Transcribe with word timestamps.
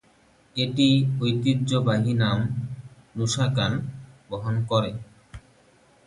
এটি 0.55 0.87
ঐতিহ্যবাহী 1.21 2.13
নাম 2.21 2.37
"নুসাকান" 3.15 3.71
বহন 4.29 4.55
করে। 4.69 4.91